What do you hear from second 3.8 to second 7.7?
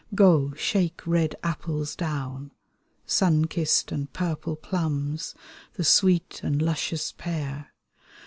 and purple plimis, The sweet and luscious pear.